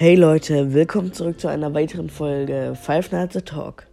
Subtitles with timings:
[0.00, 3.84] Hey Leute, willkommen zurück zu einer weiteren Folge Five Nights at Talk.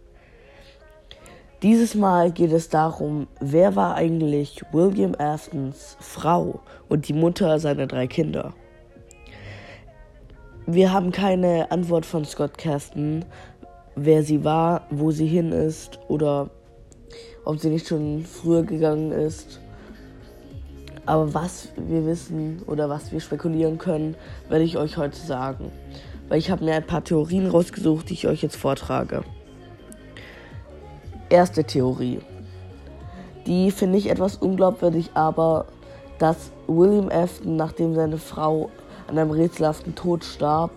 [1.64, 7.88] Dieses Mal geht es darum, wer war eigentlich William Aftons Frau und die Mutter seiner
[7.88, 8.54] drei Kinder.
[10.64, 13.24] Wir haben keine Antwort von Scott Kersten,
[13.96, 16.50] wer sie war, wo sie hin ist oder
[17.44, 19.60] ob sie nicht schon früher gegangen ist.
[21.04, 24.14] Aber was wir wissen oder was wir spekulieren können,
[24.48, 25.72] werde ich euch heute sagen.
[26.28, 29.22] Weil ich habe mir ein paar Theorien rausgesucht, die ich euch jetzt vortrage.
[31.28, 32.20] Erste Theorie.
[33.46, 35.66] Die finde ich etwas unglaubwürdig, aber
[36.18, 38.70] dass William Afton, nachdem seine Frau
[39.06, 40.70] an einem rätselhaften Tod starb,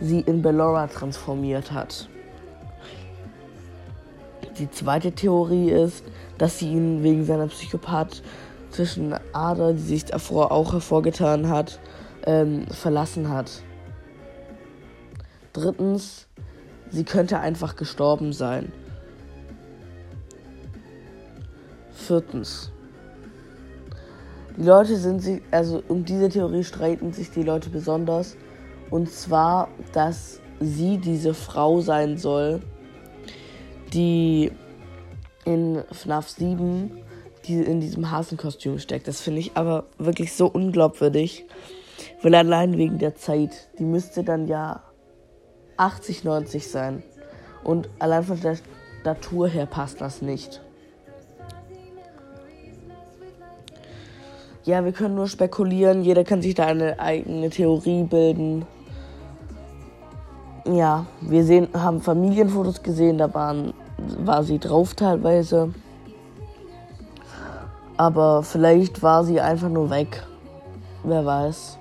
[0.00, 2.08] sie in Bellora transformiert hat.
[4.58, 6.04] Die zweite Theorie ist,
[6.38, 8.22] dass sie ihn wegen seiner Psychopath
[8.70, 11.78] zwischen Ader, die sich davor auch hervorgetan hat,
[12.26, 13.62] ähm, verlassen hat.
[15.52, 16.26] Drittens,
[16.90, 18.72] sie könnte einfach gestorben sein.
[21.92, 22.72] Viertens,
[24.56, 28.36] die Leute sind sich, also um diese Theorie streiten sich die Leute besonders.
[28.90, 32.60] Und zwar, dass sie diese Frau sein soll,
[33.92, 34.50] die
[35.44, 37.02] in FNAF 7
[37.46, 39.08] die in diesem Hasenkostüm steckt.
[39.08, 41.44] Das finde ich aber wirklich so unglaubwürdig.
[42.22, 44.82] Weil allein wegen der Zeit, die müsste dann ja
[45.76, 47.02] 80, 90 sein.
[47.64, 48.56] Und allein von der
[49.00, 50.60] Statur her passt das nicht.
[54.64, 56.02] Ja, wir können nur spekulieren.
[56.02, 58.64] Jeder kann sich da eine eigene Theorie bilden.
[60.64, 63.74] Ja, wir sehen, haben Familienfotos gesehen, da waren,
[64.18, 65.74] war sie drauf teilweise.
[67.96, 70.22] Aber vielleicht war sie einfach nur weg.
[71.02, 71.78] Wer weiß.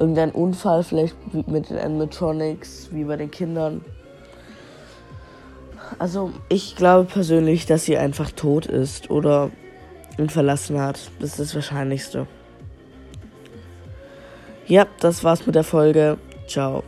[0.00, 1.14] Irgendein Unfall, vielleicht
[1.46, 3.84] mit den Animatronics, wie bei den Kindern.
[5.98, 9.50] Also, ich glaube persönlich, dass sie einfach tot ist oder
[10.18, 11.10] ihn verlassen hat.
[11.20, 12.26] Das ist das Wahrscheinlichste.
[14.66, 16.16] Ja, das war's mit der Folge.
[16.46, 16.82] Ciao.